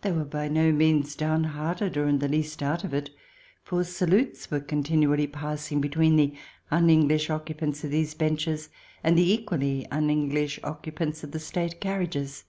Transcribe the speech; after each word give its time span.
They 0.00 0.10
were 0.12 0.24
by 0.24 0.48
no 0.48 0.72
means 0.72 1.14
downhearted 1.14 1.98
or 1.98 2.06
in 2.08 2.20
the 2.20 2.26
least" 2.26 2.62
out 2.62 2.84
of 2.84 2.94
it," 2.94 3.10
for 3.62 3.84
salutes 3.84 4.50
were 4.50 4.60
continually 4.60 5.26
passing 5.26 5.78
between 5.78 6.16
the 6.16 6.34
un 6.70 6.88
English 6.88 7.28
occupants 7.28 7.84
of 7.84 7.90
these 7.90 8.14
benches 8.14 8.70
and 9.04 9.18
the 9.18 9.30
equally 9.30 9.86
un 9.90 10.08
English 10.08 10.58
occupants 10.64 11.22
of 11.22 11.32
the 11.32 11.38
State 11.38 11.82
carriages. 11.82 12.44